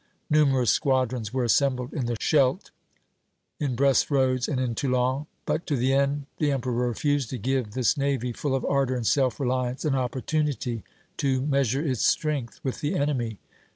[0.31, 2.71] Numerous squadrons were assembled in the Scheldt,
[3.59, 5.27] in Brest Roads, and in Toulon....
[5.45, 9.05] But to the end the emperor refused to give this navy, full of ardor and
[9.05, 10.83] self reliance, an opportunity
[11.17, 13.37] to measure its strength with the enemy....